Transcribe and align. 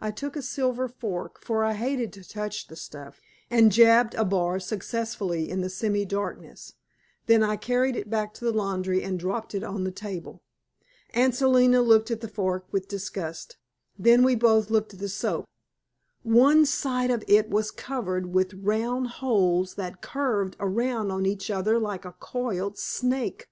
I 0.00 0.12
took 0.12 0.36
in 0.36 0.38
a 0.38 0.42
silver 0.42 0.86
fork, 0.86 1.40
for 1.40 1.64
I 1.64 1.72
hated 1.72 2.12
to 2.12 2.22
touch 2.22 2.68
the 2.68 2.76
stuff, 2.76 3.20
and 3.50 3.72
jabbed 3.72 4.14
a 4.14 4.24
bar 4.24 4.60
successfully 4.60 5.50
in 5.50 5.62
the 5.62 5.68
semi 5.68 6.04
darkness. 6.04 6.74
Then 7.26 7.42
I 7.42 7.56
carried 7.56 7.96
it 7.96 8.08
back 8.08 8.34
to 8.34 8.44
the 8.44 8.52
laundry 8.52 9.02
and 9.02 9.18
dropped 9.18 9.52
it 9.52 9.64
on 9.64 9.82
the 9.82 9.90
table. 9.90 10.44
Aunt 11.10 11.34
Selina 11.34 11.82
looked 11.82 12.12
at 12.12 12.20
the 12.20 12.28
fork 12.28 12.66
with 12.70 12.86
disgust; 12.86 13.56
then 13.98 14.22
we 14.22 14.36
both 14.36 14.70
looked 14.70 14.94
at 14.94 15.00
the 15.00 15.08
soap. 15.08 15.44
ONE 16.22 16.66
SIDE 16.66 17.10
OF 17.10 17.24
IT 17.26 17.50
WAS 17.50 17.72
COVERED 17.72 18.26
WITH 18.32 18.54
ROUND 18.54 19.08
HOLES 19.08 19.74
THAT 19.74 20.00
CURVED 20.00 20.54
AROUND 20.60 21.10
ON 21.10 21.26
EACH 21.26 21.50
OTHER 21.50 21.80
LIKE 21.80 22.04
A 22.04 22.12
COILED 22.12 22.78
SNAKE. 22.78 23.48